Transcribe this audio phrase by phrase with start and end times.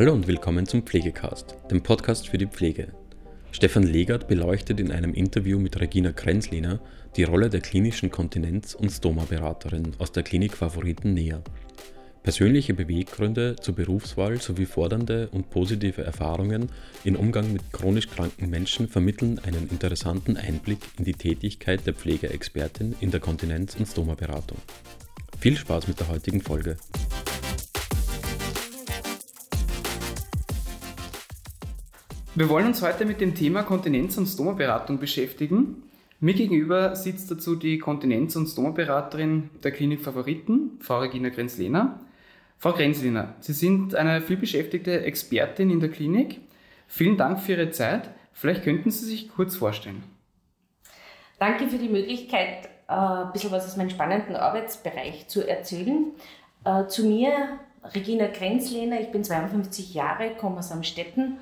[0.00, 2.88] Hallo und willkommen zum Pflegecast, dem Podcast für die Pflege.
[3.52, 6.80] Stefan Legert beleuchtet in einem Interview mit Regina Krenzliner
[7.16, 11.42] die Rolle der klinischen Kontinenz- und Stoma-Beraterin aus der Klinik Favoriten näher.
[12.22, 16.70] Persönliche Beweggründe zur Berufswahl sowie fordernde und positive Erfahrungen
[17.04, 22.94] im Umgang mit chronisch kranken Menschen vermitteln einen interessanten Einblick in die Tätigkeit der Pflegeexpertin
[23.00, 24.56] in der Kontinenz- und Stoma-Beratung.
[25.38, 26.78] Viel Spaß mit der heutigen Folge.
[32.40, 35.82] Wir wollen uns heute mit dem Thema Kontinenz- und Stomaberatung beschäftigen.
[36.20, 42.00] Mir gegenüber sitzt dazu die Kontinenz- und Stomaberaterin der Klinik Favoriten, Frau Regina Grenzlehner.
[42.56, 46.40] Frau Grenzlehner, Sie sind eine vielbeschäftigte Expertin in der Klinik.
[46.86, 48.08] Vielen Dank für Ihre Zeit.
[48.32, 50.02] Vielleicht könnten Sie sich kurz vorstellen.
[51.38, 56.06] Danke für die Möglichkeit, äh, ein bisschen was aus meinem spannenden Arbeitsbereich zu erzählen.
[56.64, 57.58] Äh, zu mir,
[57.94, 61.36] Regina Grenzlehner, ich bin 52 Jahre, komme aus Amstetten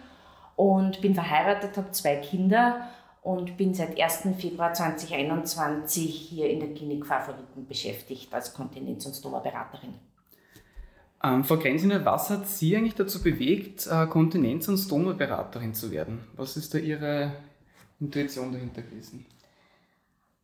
[0.59, 2.89] und bin verheiratet, habe zwei Kinder
[3.23, 4.29] und bin seit 1.
[4.41, 9.95] Februar 2021 hier in der Klinik Favoriten beschäftigt als Kontinenz- und Stoma-Beraterin.
[11.23, 16.27] Ähm, Frau Grenziner, was hat Sie eigentlich dazu bewegt, äh, Kontinenz- und Stoma-Beraterin zu werden?
[16.35, 17.35] Was ist da Ihre
[18.01, 19.27] Intuition dahinter gewesen?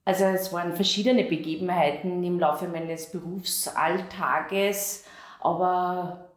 [0.04, 5.06] Also es waren verschiedene Begebenheiten im Laufe meines Berufsalltages,
[5.40, 6.28] aber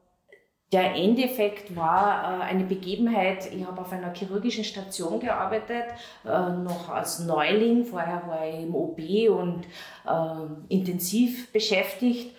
[0.71, 5.85] der Endeffekt war äh, eine Begebenheit, ich habe auf einer chirurgischen Station gearbeitet,
[6.25, 9.65] äh, noch als Neuling, vorher war ich im OB und
[10.05, 12.35] äh, intensiv beschäftigt.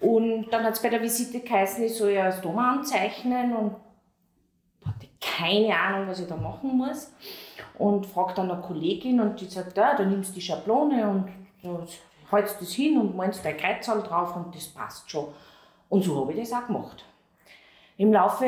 [0.00, 3.76] Und dann hat es bei der Visite geheißen, ich soll ja das Doma anzeichnen und
[4.84, 7.12] hatte keine Ahnung, was ich da machen muss.
[7.78, 11.28] Und fragt dann eine Kollegin und die sagt, ja, du nimmst die Schablone und
[11.62, 11.86] du
[12.30, 15.28] hältst das hin und meinst dein Kreuzzahl drauf und das passt schon.
[15.88, 17.04] Und so habe ich das auch gemacht.
[17.96, 18.46] Im Laufe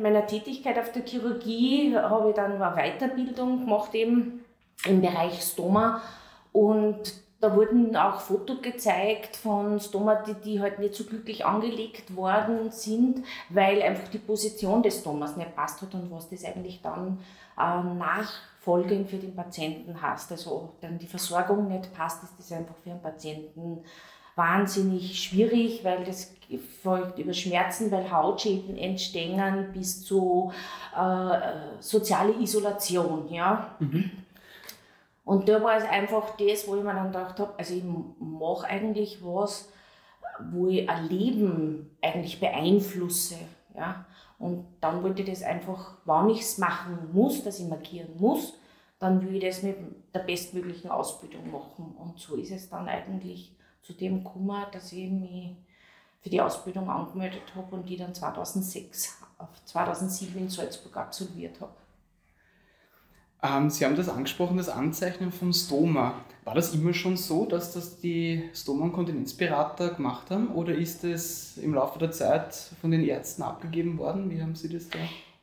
[0.00, 4.44] meiner Tätigkeit auf der Chirurgie habe ich dann eine Weiterbildung gemacht eben
[4.86, 6.00] im Bereich Stoma
[6.52, 12.70] und da wurden auch Fotos gezeigt von Stoma, die, halt nicht so glücklich angelegt worden
[12.70, 17.18] sind, weil einfach die Position des Stomas nicht passt hat und was das eigentlich dann
[17.58, 20.32] äh, nachfolgend für den Patienten heißt.
[20.32, 23.84] Also dann die Versorgung nicht passt, ist das einfach für den Patienten
[24.36, 26.34] wahnsinnig schwierig, weil das
[26.82, 30.52] folgt über Schmerzen, weil Hautschäden entstehen bis zu
[30.96, 31.38] äh,
[31.80, 33.32] soziale Isolation.
[33.32, 33.76] Ja?
[33.78, 34.10] Mhm.
[35.24, 37.84] Und da war es einfach das, wo ich mir dann gedacht habe, also ich
[38.18, 39.70] mache eigentlich was,
[40.52, 43.36] wo ich ein Leben eigentlich beeinflusse.
[43.74, 44.04] Ja?
[44.38, 48.54] Und dann wollte ich das einfach, wann ich es machen muss, dass ich markieren muss,
[48.98, 49.76] dann will ich das mit
[50.14, 51.94] der bestmöglichen Ausbildung machen.
[51.98, 55.56] Und so ist es dann eigentlich zu dem gekommen, dass ich mich
[56.20, 61.74] für die Ausbildung angemeldet habe und die dann 2006 auf 2007 in Salzburg absolviert habe.
[63.42, 66.14] Ähm, Sie haben das angesprochen, das Anzeichnen von Stoma.
[66.44, 71.04] War das immer schon so, dass das die Stoma- und Kontinenzberater gemacht haben oder ist
[71.04, 74.30] es im Laufe der Zeit von den Ärzten abgegeben worden?
[74.30, 74.98] Wie haben Sie das da?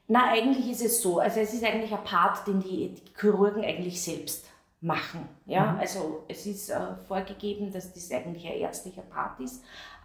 [0.07, 1.19] Na, eigentlich ist es so.
[1.19, 4.50] Also es ist eigentlich ein Part, den die Chirurgen eigentlich selbst
[4.81, 5.29] machen.
[5.45, 5.73] Ja?
[5.73, 5.79] Mhm.
[5.79, 9.63] Also es ist äh, vorgegeben, dass das eigentlich ein ärztlicher Part ist,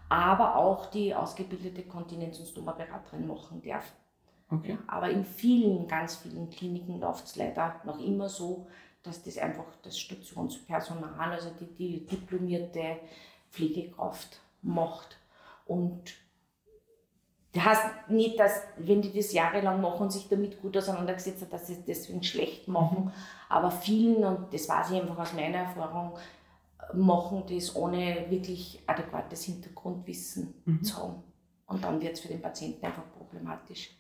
[0.08, 3.92] aber auch die ausgebildete Kontinenz- und Stoma-Beraterin machen darf.
[4.48, 4.72] Okay.
[4.72, 8.68] Ja, aber in vielen, ganz vielen Kliniken läuft es leider noch immer so,
[9.02, 12.98] dass das einfach das Stationspersonal, also die, die diplomierte
[13.50, 15.16] Pflegekraft macht.
[15.64, 16.14] Und
[17.56, 21.50] das heißt nicht, dass, wenn die das jahrelang machen und sich damit gut auseinandergesetzt haben,
[21.50, 23.06] dass sie es deswegen schlecht machen.
[23.06, 23.12] Mhm.
[23.48, 26.18] Aber vielen, und das weiß ich einfach aus meiner Erfahrung,
[26.92, 30.82] machen das ohne wirklich adäquates Hintergrundwissen mhm.
[30.82, 31.22] zu haben.
[31.66, 33.90] Und dann wird es für den Patienten einfach problematisch.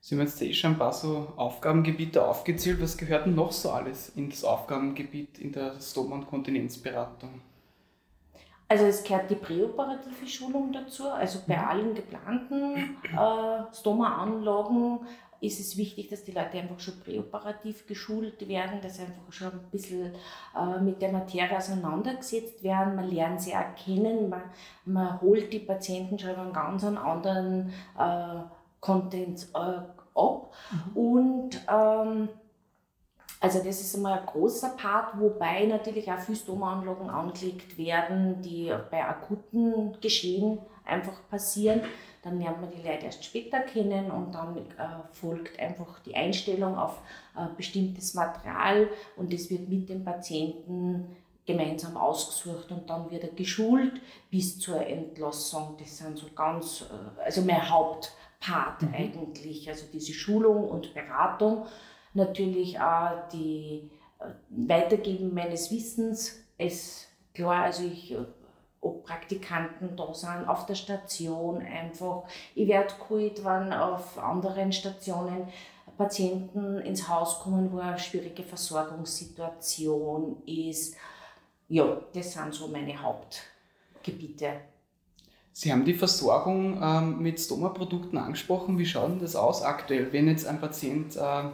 [0.00, 2.80] Sie haben jetzt eh schon ein paar so Aufgabengebiete aufgezählt.
[2.80, 7.42] Was gehört denn noch so alles in das Aufgabengebiit in der Stoma- und Kontinenzberatung?
[8.68, 11.08] Also es gehört die präoperative Schulung dazu.
[11.08, 11.68] Also bei mhm.
[11.68, 15.00] allen geplanten äh, Stoma-Anlagen
[15.40, 19.52] ist es wichtig, dass die Leute einfach schon präoperativ geschult werden, dass sie einfach schon
[19.52, 20.12] ein bisschen
[20.56, 22.96] äh, mit der Materie auseinandergesetzt werden.
[22.96, 24.42] Man lernt sie erkennen, man,
[24.84, 28.40] man holt die Patienten schon einen ganz anderen äh,
[28.80, 30.52] Content äh, ab.
[30.70, 30.96] Mhm.
[30.96, 32.28] Und ähm,
[33.40, 38.72] also das ist einmal ein großer Part, wobei natürlich auch viele Stomaanlagen angelegt werden, die
[38.90, 41.82] bei akuten Geschehen einfach passieren.
[42.22, 44.62] Dann lernt man die Leute erst später kennen und dann äh,
[45.12, 47.00] folgt einfach die Einstellung auf
[47.36, 53.30] äh, bestimmtes Material und das wird mit dem Patienten gemeinsam ausgesucht und dann wird er
[53.30, 54.00] geschult
[54.30, 55.76] bis zur Entlassung.
[55.78, 58.94] Das sind so ganz, äh, also mein Haupt Part mhm.
[58.94, 59.68] eigentlich.
[59.68, 61.66] Also diese Schulung und Beratung,
[62.14, 66.42] natürlich auch die äh, Weitergeben meines Wissens.
[66.56, 68.24] Es klar, also ich äh,
[68.80, 72.24] ob Praktikanten da sind auf der Station einfach.
[72.54, 75.48] Ich werde geholt, wenn auf anderen Stationen
[75.96, 80.94] Patienten ins Haus kommen, wo eine schwierige Versorgungssituation ist.
[81.68, 84.60] Ja, das sind so meine Hauptgebiete.
[85.52, 88.78] Sie haben die Versorgung ähm, mit Stoma-Produkten angesprochen.
[88.78, 91.50] Wie schaut denn das aus aktuell, wenn jetzt ein Patient äh,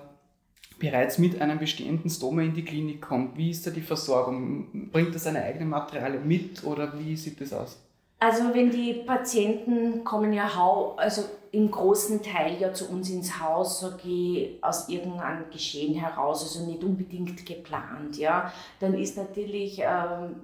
[0.78, 3.36] bereits mit einem bestehenden Stoma in die Klinik kommt?
[3.36, 4.90] Wie ist da die Versorgung?
[4.90, 7.80] Bringt er seine eigenen Materialien mit oder wie sieht das aus?
[8.20, 10.48] Also wenn die Patienten kommen ja
[10.96, 16.42] also im großen Teil ja zu uns ins Haus, sage ich, aus irgendeinem Geschehen heraus,
[16.42, 18.50] also nicht unbedingt geplant, ja,
[18.80, 20.36] dann ist natürlich ähm,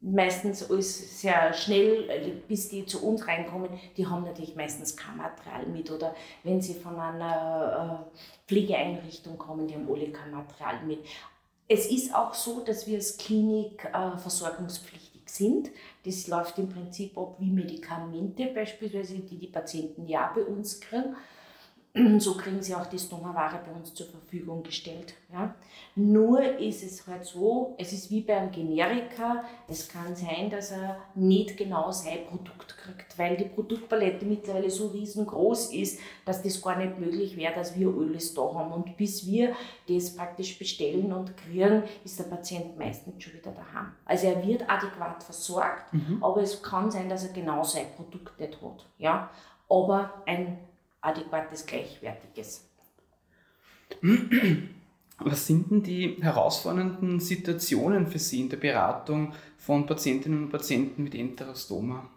[0.00, 5.66] meistens alles sehr schnell, bis die zu uns reinkommen, die haben natürlich meistens kein Material
[5.66, 11.00] mit oder wenn sie von einer äh, Pflegeeinrichtung kommen, die haben alle kein Material mit.
[11.68, 15.70] Es ist auch so, dass wir als Klinik äh, versorgungspflichtig sind.
[16.04, 21.14] Das läuft im Prinzip ab wie Medikamente beispielsweise, die die Patienten ja bei uns kriegen.
[22.18, 25.14] So kriegen sie auch die Stoma-Ware bei uns zur Verfügung gestellt.
[25.32, 25.54] Ja.
[25.96, 30.98] Nur ist es halt so, es ist wie beim Generika, es kann sein, dass er
[31.14, 36.76] nicht genau sein Produkt kriegt, weil die Produktpalette mittlerweile so riesengroß ist, dass das gar
[36.76, 38.72] nicht möglich wäre, dass wir alles da haben.
[38.72, 39.54] Und bis wir
[39.88, 43.92] das praktisch bestellen und kriegen, ist der Patient meistens schon wieder daheim.
[44.04, 46.22] Also er wird adäquat versorgt, mhm.
[46.22, 48.86] aber es kann sein, dass er genau sein Produkt nicht hat.
[48.98, 49.30] Ja.
[49.68, 50.58] Aber ein
[51.00, 52.68] adäquates, gleichwertiges.
[55.18, 61.04] Was sind denn die herausfordernden Situationen für Sie in der Beratung von Patientinnen und Patienten
[61.04, 62.08] mit Enterostoma?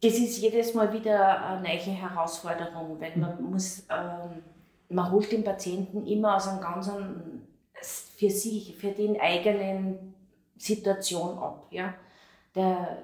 [0.00, 4.42] Das ist jedes Mal wieder eine neue Herausforderung, weil man muss, ähm,
[4.90, 6.90] man holt den Patienten immer aus einem ganz
[8.16, 10.14] für sich, für den eigenen
[10.56, 11.66] Situation ab.
[11.70, 11.94] Ja?
[12.54, 13.02] Der,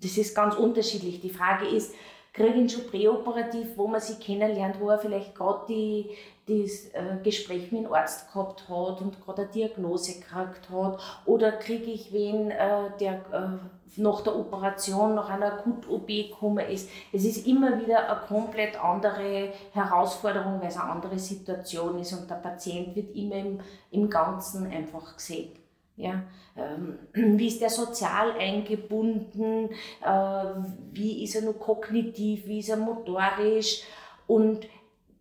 [0.00, 1.20] das ist ganz unterschiedlich.
[1.20, 1.94] Die Frage ist,
[2.36, 6.04] kriege ihn schon präoperativ, wo man sie kennenlernt, wo er vielleicht gerade
[6.46, 11.00] das äh, Gespräch mit dem Arzt gehabt hat und gerade eine Diagnose gekriegt hat.
[11.24, 16.90] Oder kriege ich wen, äh, der äh, nach der Operation, nach einer Akut-OP gekommen ist.
[17.12, 22.28] Es ist immer wieder eine komplett andere Herausforderung, weil es eine andere Situation ist und
[22.30, 23.60] der Patient wird immer im,
[23.90, 25.52] im Ganzen einfach gesehen.
[25.96, 26.22] Ja,
[26.56, 26.98] ähm,
[27.38, 29.70] wie ist der sozial eingebunden?
[30.02, 30.44] Äh,
[30.92, 32.46] wie ist er nur kognitiv?
[32.46, 33.82] Wie ist er motorisch?
[34.26, 34.66] Und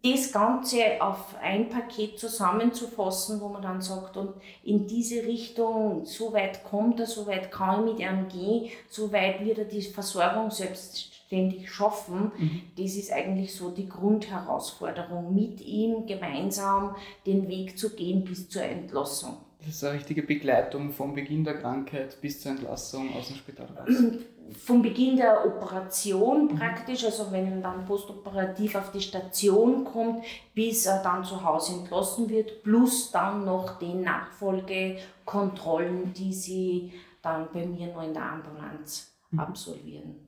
[0.05, 4.33] das Ganze auf ein Paket zusammenzufassen, wo man dann sagt, und
[4.63, 9.11] in diese Richtung, so weit kommt er, so weit kann ich mit ihm gehen, so
[9.11, 12.61] weit wird er die Versorgung selbstständig schaffen, mhm.
[12.77, 16.95] das ist eigentlich so die Grundherausforderung, mit ihm gemeinsam
[17.25, 19.37] den Weg zu gehen bis zur Entlassung.
[19.65, 23.65] Das ist eine richtige Begleitung vom Beginn der Krankheit bis zur Entlassung aus dem Spital
[23.65, 23.89] raus.
[24.63, 30.23] Vom Beginn der Operation praktisch, also wenn er dann postoperativ auf die Station kommt,
[30.53, 37.47] bis er dann zu Hause entlassen wird, plus dann noch die Nachfolgekontrollen, die sie dann
[37.51, 39.39] bei mir noch in der Ambulanz mhm.
[39.39, 40.27] absolvieren.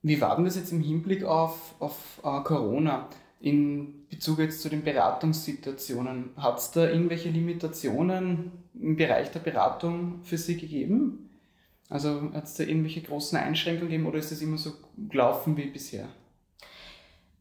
[0.00, 3.10] Wie war denn das jetzt im Hinblick auf, auf uh, Corona?
[3.40, 10.20] In Bezug jetzt zu den Beratungssituationen, hat es da irgendwelche Limitationen im Bereich der Beratung
[10.22, 11.30] für Sie gegeben?
[11.88, 14.72] Also hat es da irgendwelche großen Einschränkungen gegeben oder ist es immer so
[15.08, 16.08] gelaufen wie bisher?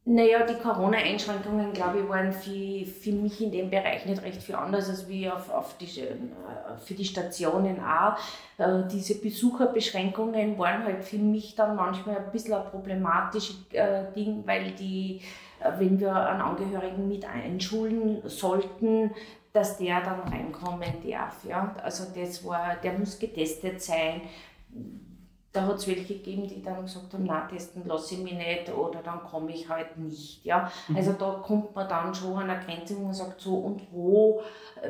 [0.05, 4.55] Naja, die Corona-Einschränkungen, glaube ich, waren für, für mich in dem Bereich nicht recht viel
[4.55, 6.15] anders als wie auf, auf die, äh,
[6.83, 8.17] für die Stationen auch.
[8.57, 14.41] Äh, diese Besucherbeschränkungen waren halt für mich dann manchmal ein bisschen ein problematisches äh, Ding,
[14.47, 15.21] weil die
[15.77, 19.11] wenn wir einen Angehörigen mit einschulen sollten,
[19.53, 21.43] dass der dann reinkommen darf.
[21.47, 21.75] Ja?
[21.83, 24.21] Also das war, der muss getestet sein.
[25.51, 28.71] Da hat es welche gegeben, die dann gesagt haben, na testen lasse ich mich nicht
[28.71, 30.45] oder dann komme ich halt nicht.
[30.45, 30.71] Ja?
[30.87, 30.95] Mhm.
[30.95, 34.43] Also da kommt man dann schon an eine Grenze, wo man sagt, so und wo,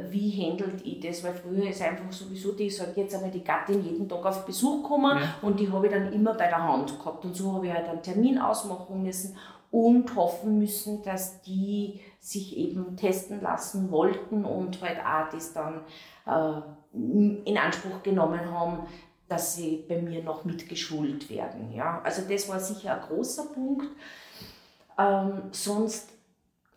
[0.10, 1.24] wie handelt ich das?
[1.24, 4.46] Weil früher ist einfach sowieso, die, ich sage jetzt einmal, die Gattin jeden Tag auf
[4.46, 5.36] Besuch gekommen ja.
[5.42, 7.24] und die habe ich dann immer bei der Hand gehabt.
[7.24, 9.38] Und so habe ich halt einen Termin ausmachen müssen
[9.72, 15.82] und hoffen müssen, dass die sich eben testen lassen wollten und halt auch das dann
[16.26, 16.62] äh,
[16.94, 18.88] in Anspruch genommen haben,
[19.28, 21.72] dass sie bei mir noch mitgeschult werden.
[21.72, 22.02] Ja?
[22.04, 23.88] Also das war sicher ein großer Punkt.
[24.98, 26.10] Ähm, sonst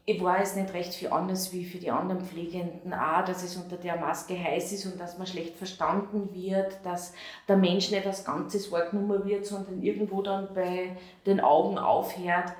[0.04, 3.76] ich weiß nicht recht viel anders wie für die anderen Pflegenden auch, dass es unter
[3.76, 7.12] der Maske heiß ist und dass man schlecht verstanden wird, dass
[7.46, 12.52] der Mensch nicht als Ganzes wahrgenommen wird, sondern irgendwo dann bei den Augen aufhört.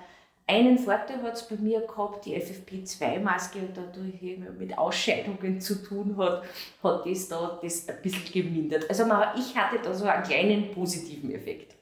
[0.52, 6.14] Einen Vorteil hat es bei mir gehabt, die FFP2-Maske und dadurch mit Ausscheidungen zu tun
[6.18, 6.42] hat,
[6.82, 8.88] hat das da das ein bisschen gemindert.
[8.90, 9.04] Also
[9.38, 11.75] ich hatte da so einen kleinen positiven Effekt.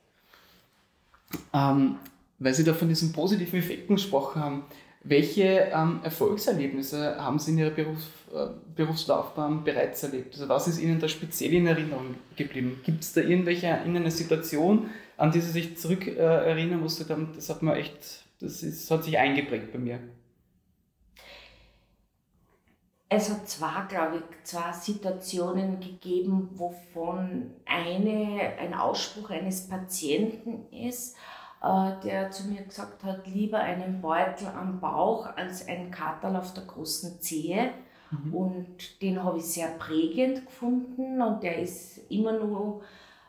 [1.53, 1.97] Ähm,
[2.39, 4.65] weil Sie da von diesen positiven Effekten gesprochen haben,
[5.03, 8.47] welche ähm, Erfolgserlebnisse haben Sie in Ihrer Berufs äh,
[8.77, 10.35] Berufslaufbahn bereits erlebt?
[10.35, 12.81] Also was ist Ihnen da speziell in Erinnerung geblieben?
[12.85, 17.03] Gibt es da irgendwelche in einer Situation, an die Sie sich zurück äh, wo Sie
[17.03, 20.01] sagen, das hat mir echt, das ist, hat sich eingeprägt bei mir?
[23.13, 31.17] Es hat zwar, glaube ich, zwei Situationen gegeben, wovon eine ein Ausspruch eines Patienten ist,
[31.61, 36.55] äh, der zu mir gesagt hat, lieber einen Beutel am Bauch als einen Katerl auf
[36.55, 37.73] der großen Zehe.
[38.13, 38.35] Mhm.
[38.35, 42.83] Und den habe ich sehr prägend gefunden und der ist immer nur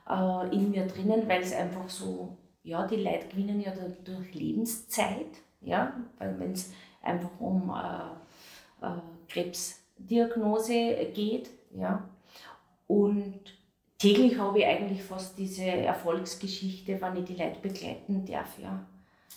[0.08, 5.28] äh, in mir drinnen, weil es einfach so, ja, die Leute gewinnen ja durch Lebenszeit,
[5.62, 12.08] ja, wenn es einfach um äh, äh, Krebsdiagnose geht, ja.
[12.88, 13.40] Und
[13.98, 18.60] täglich habe ich eigentlich fast diese Erfolgsgeschichte, wenn ich die Leute begleiten darf.
[18.60, 18.86] Ja.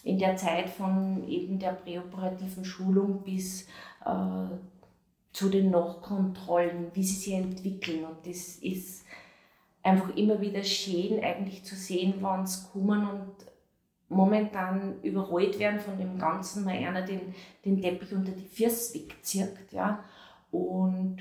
[0.02, 3.68] In der Zeit von eben der präoperativen Schulung bis
[4.04, 4.56] äh,
[5.32, 8.04] zu den Nachkontrollen, wie sie sich entwickeln.
[8.04, 9.04] Und das ist
[9.84, 13.34] einfach immer wieder schön, eigentlich zu sehen, wann sie kommen und
[14.08, 19.72] momentan überrollt werden von dem Ganzen, weil einer den, den Teppich unter die Füße wegzieht.
[19.72, 20.00] Ja.
[20.50, 21.18] Und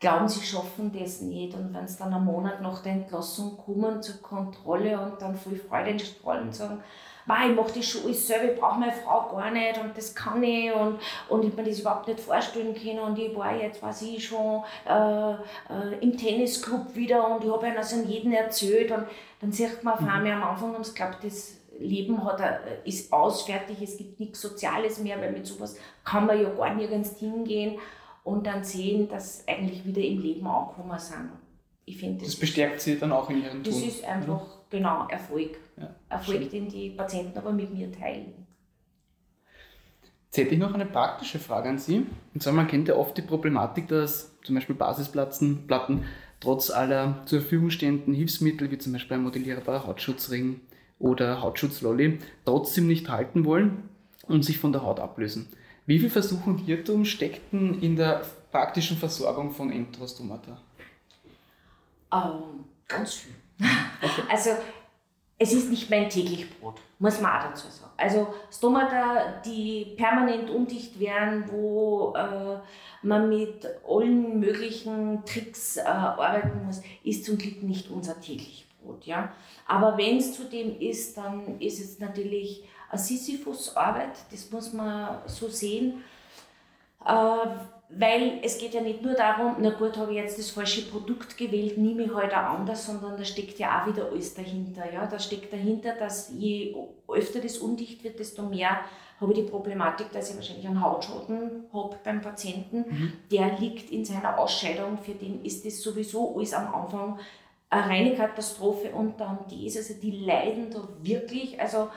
[0.00, 1.54] glauben, sie schaffen das nicht.
[1.54, 5.56] Und wenn sie dann einen Monat nach der Entlassung kommen zur Kontrolle und dann voll
[5.56, 6.80] Freude in Strahlen sagen,
[7.28, 10.42] ich mache das schon alles selber, ich brauche meine Frau gar nicht und das kann
[10.42, 14.02] ich und, und ich mir das überhaupt nicht vorstellen können und ich war jetzt, weiß
[14.02, 18.90] ich, schon äh, äh, im Tennisclub wieder und ich habe ihnen das an jeden erzählt
[18.90, 19.04] und
[19.40, 20.08] dann sieht man auf mhm.
[20.08, 22.40] einmal am Anfang haben sie glaubt, das Leben hat,
[22.84, 27.18] ist ausfertig, es gibt nichts Soziales mehr, weil mit sowas kann man ja gar nirgends
[27.18, 27.78] hingehen
[28.24, 31.30] und dann sehen, dass eigentlich wieder im Leben angekommen sind.
[31.84, 33.72] Ich finde, das, das bestärkt sie dann auch in ihrem Tun.
[33.72, 34.64] Das ist einfach, oder?
[34.70, 35.56] genau, Erfolg.
[35.76, 38.46] Ja, Erfolg, den die Patienten aber mit mir teilen.
[40.26, 42.04] Jetzt hätte ich noch eine praktische Frage an Sie.
[42.34, 46.04] Und zwar, man kennt ja oft die Problematik, dass zum Beispiel Basisplatten Platten,
[46.40, 50.60] trotz aller zur Verfügung stehenden Hilfsmittel, wie zum Beispiel ein modellierbarer Hautschutzring
[50.98, 53.88] oder Hautschutzlolly, trotzdem nicht halten wollen
[54.26, 55.48] und sich von der Haut ablösen.
[55.86, 58.22] Wie viel Versuch und Irrtum steckten in der
[58.52, 60.60] praktischen Versorgung von Enterostomata?
[62.12, 63.34] Ähm, ganz viel.
[64.02, 64.22] Okay.
[64.30, 64.50] Also
[65.38, 67.92] es ist nicht mein täglich Brot, muss man auch dazu sagen.
[67.96, 72.58] Also Stomata, die permanent undicht werden, wo äh,
[73.02, 79.04] man mit allen möglichen Tricks äh, arbeiten muss, ist zum Glück nicht unser täglich Brot.
[79.06, 79.32] Ja?
[79.66, 85.48] Aber wenn es zudem ist, dann ist es natürlich eine Sisyphus-Arbeit, das muss man so
[85.48, 86.02] sehen.
[87.04, 87.46] Äh,
[87.90, 91.38] weil es geht ja nicht nur darum, na gut, habe ich jetzt das falsche Produkt
[91.38, 94.92] gewählt, nehme ich halt auch anders, sondern da steckt ja auch wieder alles dahinter.
[94.92, 95.06] Ja?
[95.06, 96.76] Da steckt dahinter, dass je
[97.08, 98.80] öfter das undicht wird, desto mehr
[99.20, 102.84] habe ich die Problematik, dass ich wahrscheinlich einen Hautschaden habe beim Patienten.
[102.88, 103.12] Mhm.
[103.32, 107.18] Der liegt in seiner Ausscheidung, für den ist das sowieso alles am Anfang
[107.70, 111.88] eine reine Katastrophe und dann das, also die leiden da wirklich, also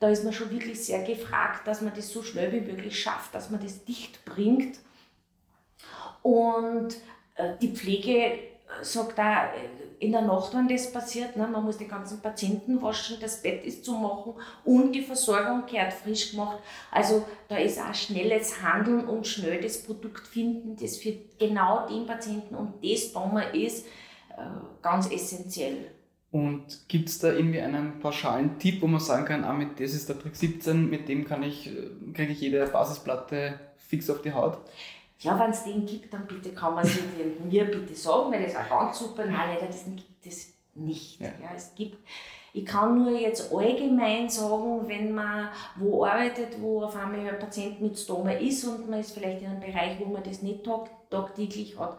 [0.00, 3.34] da ist man schon wirklich sehr gefragt, dass man das so schnell wie möglich schafft,
[3.34, 4.78] dass man das dicht bringt.
[6.24, 6.96] Und
[7.34, 8.38] äh, die Pflege äh,
[8.80, 9.48] sagt da äh,
[9.98, 13.62] in der Nacht, wenn das passiert, ne, man muss die ganzen Patienten waschen, das Bett
[13.62, 14.32] ist zu machen
[14.64, 16.60] und die Versorgung kehrt frisch gemacht.
[16.90, 22.06] Also da ist auch schnelles Handeln und schnell das Produkt finden, das für genau den
[22.06, 23.86] Patienten und das da ist,
[24.82, 25.92] ganz essentiell.
[26.32, 29.94] Und gibt es da irgendwie einen pauschalen Tipp, wo man sagen kann, ah, mit das
[29.94, 31.70] ist der Trick 17, mit dem kann ich,
[32.12, 34.58] kriege ich jede Basisplatte fix auf die Haut?
[35.20, 37.02] Ja, wenn es den gibt, dann bitte kann man sich
[37.44, 39.24] mir bitte sagen, weil das auch ganz super.
[39.24, 41.20] Nein, leider das gibt es nicht.
[41.20, 41.28] Ja.
[41.40, 41.50] ja.
[41.54, 41.98] es gibt,
[42.52, 47.80] ich kann nur jetzt allgemein sagen, wenn man wo arbeitet, wo auf einmal ein Patient
[47.80, 50.90] mit Stoma ist und man ist vielleicht in einem Bereich, wo man das nicht tag,
[51.10, 51.98] tagtäglich hat,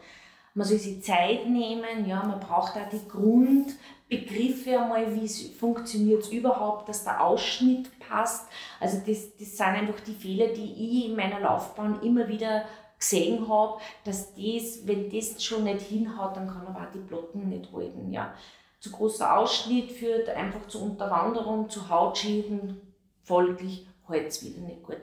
[0.53, 6.29] man soll sich Zeit nehmen, ja, man braucht auch die Grundbegriffe einmal, wie funktioniert es
[6.29, 8.47] überhaupt, dass der Ausschnitt passt.
[8.79, 12.63] Also das, das sind einfach die Fehler, die ich in meiner Laufbahn immer wieder
[12.99, 17.49] gesehen habe, dass das, wenn das schon nicht hinhaut, dann kann aber auch die Plotten
[17.49, 18.11] nicht halten.
[18.11, 18.33] Ja.
[18.79, 22.81] Zu großer Ausschnitt führt einfach zu Unterwanderung, zu Hautschäden,
[23.23, 24.97] folglich hält es wieder nicht gut.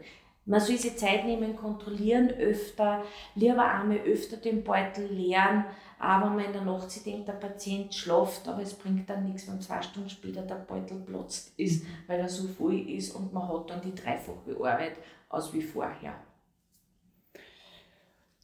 [0.44, 3.04] Man soll sich Zeit nehmen, kontrollieren öfter,
[3.36, 5.64] lieber einmal öfter den Beutel leeren,
[6.00, 9.24] aber wenn man in der Nacht sich denkt, der Patient schläft, aber es bringt dann
[9.24, 13.32] nichts, wenn zwei Stunden später der Beutel platzt ist, weil er so voll ist und
[13.32, 14.96] man hat dann die dreifache Arbeit
[15.28, 16.14] als wie vorher.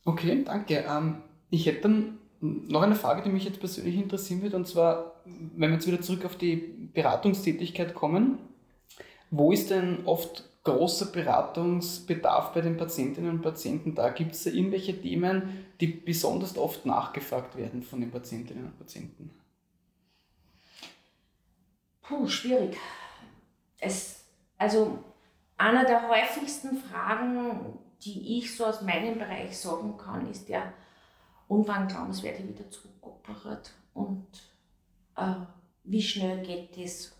[0.08, 0.86] Okay, danke.
[0.88, 5.16] Ähm, ich hätte dann noch eine Frage, die mich jetzt persönlich interessieren wird, und zwar,
[5.26, 6.56] wenn wir jetzt wieder zurück auf die
[6.94, 8.38] Beratungstätigkeit kommen,
[9.30, 14.08] wo ist denn oft großer Beratungsbedarf bei den Patientinnen und Patienten da?
[14.08, 19.30] Gibt es da irgendwelche Themen, die besonders oft nachgefragt werden von den Patientinnen und Patienten?
[22.00, 22.78] Puh, schwierig.
[23.78, 24.24] Es,
[24.56, 25.04] also
[25.58, 30.72] einer der häufigsten Fragen, die ich so aus meinem Bereich sagen kann, ist der,
[31.48, 33.72] und wann glauben Sie, werde ich wieder zurückoperiert?
[33.94, 34.26] Und
[35.16, 35.34] äh,
[35.84, 37.14] wie schnell geht das?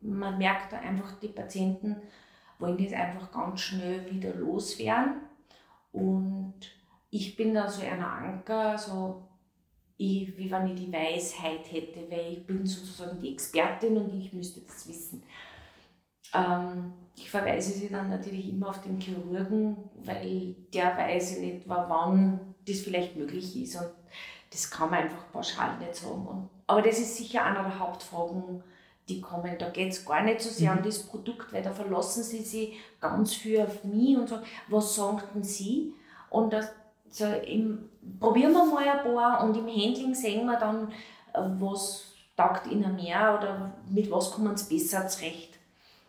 [0.00, 1.96] Man merkt da einfach, die Patienten
[2.58, 5.22] wollen das einfach ganz schnell wieder loswerden.
[5.92, 6.54] Und
[7.10, 9.22] ich bin da so ein Anker, so
[9.96, 14.32] ich, wie wenn ich die Weisheit hätte, weil ich bin sozusagen die Expertin und ich
[14.32, 15.22] müsste das wissen.
[16.34, 22.40] Ähm, ich verweise sie dann natürlich immer auf den Chirurgen, weil der weiß nicht, wann
[22.66, 23.76] das vielleicht möglich ist.
[23.76, 23.90] Und
[24.50, 26.48] das kann man einfach pauschal nicht sagen.
[26.66, 28.62] Aber das ist sicher einer der Hauptfragen,
[29.08, 29.56] die kommen.
[29.58, 30.78] Da geht es gar nicht so sehr mhm.
[30.78, 34.94] um das Produkt, weil da verlassen sie sich ganz viel auf mich und sagen, was
[34.94, 35.94] sagten sie?
[36.30, 36.68] Und das,
[37.10, 40.90] so im, probieren wir mal ein paar und im Handling sehen wir dann,
[41.32, 45.53] äh, was taugt ihnen mehr oder mit was kommen sie besser zurecht.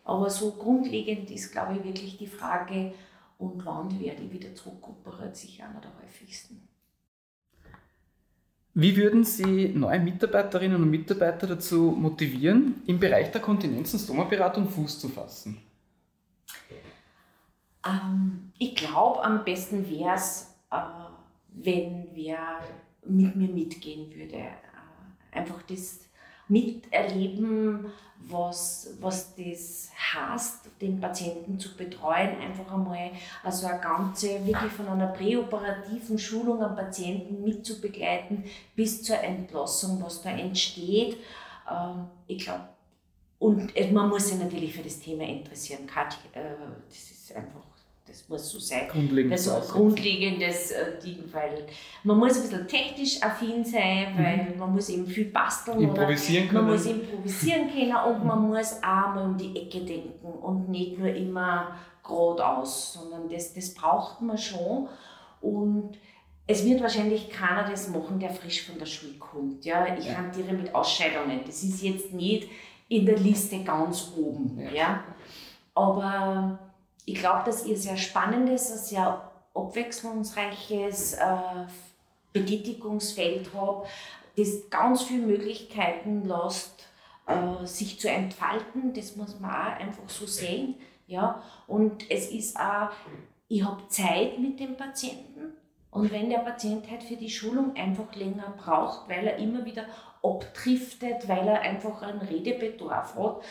[0.06, 2.94] Aber so grundlegend ist, glaube ich, wirklich die Frage,
[3.38, 6.70] und wann werde ich wieder zurückoperiert, sicher einer der häufigsten.
[8.74, 14.70] Wie würden Sie neue Mitarbeiterinnen und Mitarbeiter dazu motivieren, im Bereich der Kontinenz- und Stomaberatung
[14.70, 15.62] Fuß zu fassen?
[17.86, 20.78] Ähm, ich glaube, am besten wäre es, äh,
[21.50, 22.60] wenn wer
[23.06, 24.36] mit mir mitgehen würde.
[24.36, 24.52] Äh,
[25.32, 26.05] einfach das
[26.48, 27.92] miterleben,
[28.28, 32.40] was, was das heißt, den Patienten zu betreuen.
[32.40, 33.12] Einfach einmal
[33.44, 38.44] also eine ganze, wirklich von einer präoperativen Schulung am Patienten mitzubegleiten
[38.76, 41.18] bis zur Entlassung, was da entsteht.
[41.70, 42.70] Ähm, ich glaube,
[43.38, 45.88] und man muss sich natürlich für das Thema interessieren.
[46.34, 46.42] Äh,
[46.90, 47.62] das ist einfach
[48.08, 48.88] das muss so sein.
[48.88, 49.50] Grundlegendes.
[49.50, 51.66] Also grundlegendes äh, Ding, weil
[52.04, 54.24] man muss ein bisschen technisch affin sein, mhm.
[54.24, 54.60] weil mhm.
[54.60, 55.82] man muss eben viel basteln.
[55.82, 56.66] Improvisieren können.
[56.66, 61.00] Man muss improvisieren können und man muss auch mal um die Ecke denken und nicht
[61.00, 64.88] nur immer geradeaus, sondern das, das braucht man schon.
[65.42, 65.98] Und
[66.48, 69.66] es wird wahrscheinlich keiner das machen, der frisch von der Schule kommt.
[69.66, 69.96] Ja?
[69.98, 70.18] Ich ja.
[70.18, 71.42] hantiere mit Ausscheidungen.
[71.46, 72.48] Das ist jetzt nicht
[72.88, 74.60] in der Liste ganz oben.
[74.60, 74.72] Ja.
[74.72, 75.04] ja?
[75.74, 76.60] Aber
[77.06, 81.68] ich glaube, dass ihr sehr spannendes, ein sehr abwechslungsreiches äh,
[82.34, 83.88] Betätigungsfeld habt,
[84.38, 86.88] das ganz viele Möglichkeiten lässt,
[87.28, 88.94] äh, sich zu entfalten.
[88.94, 90.76] Das muss man auch einfach so sehen.
[91.08, 91.42] Ja?
[91.68, 92.90] Und es ist auch,
[93.48, 95.54] ich habe Zeit mit dem Patienten.
[95.92, 99.86] Und wenn der Patient halt für die Schulung einfach länger braucht, weil er immer wieder
[100.22, 103.44] abdriftet, weil er einfach einen Redebedarf hat,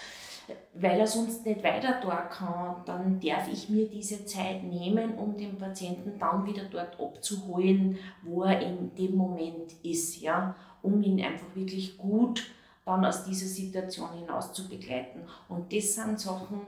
[0.75, 5.37] weil er sonst nicht weiter dort kann, dann darf ich mir diese Zeit nehmen, um
[5.37, 11.23] den Patienten dann wieder dort abzuholen, wo er in dem Moment ist, ja, um ihn
[11.23, 12.45] einfach wirklich gut
[12.85, 15.21] dann aus dieser Situation hinaus zu begleiten.
[15.49, 16.61] Und das sind Sachen,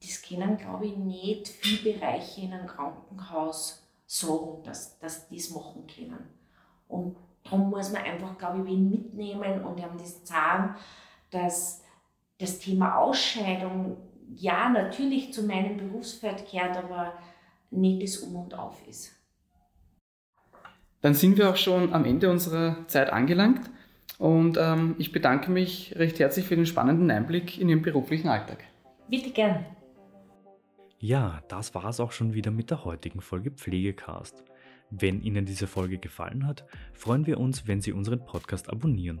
[0.00, 5.50] das können, glaube ich, nicht viele Bereiche in einem Krankenhaus sagen, dass, dass die das
[5.50, 6.28] machen können.
[6.88, 10.74] Und darum muss man einfach, glaube ich, wen mitnehmen und ihm das sagen,
[11.30, 11.82] dass
[12.38, 13.96] das Thema Ausscheidung
[14.34, 17.12] ja natürlich zu meinem Berufsfeld kehrt, aber
[17.70, 19.12] nicht das Um und Auf ist.
[21.00, 23.70] Dann sind wir auch schon am Ende unserer Zeit angelangt
[24.18, 28.64] und ähm, ich bedanke mich recht herzlich für den spannenden Einblick in Ihren beruflichen Alltag.
[29.08, 29.64] Bitte gern.
[30.98, 34.42] Ja, das war es auch schon wieder mit der heutigen Folge Pflegecast.
[34.90, 39.20] Wenn Ihnen diese Folge gefallen hat, freuen wir uns, wenn Sie unseren Podcast abonnieren.